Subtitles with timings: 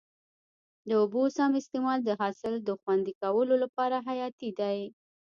[0.87, 4.79] د اوبو سم استعمال د حاصل د خوندي کولو لپاره حیاتي دی.